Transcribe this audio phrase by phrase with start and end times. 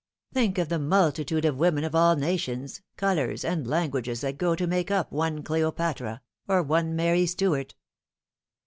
[0.33, 4.65] Think of the multitude of women of all nations, colours, and languages that go to
[4.65, 7.75] make up one Cleopatra or one Mary Stuart."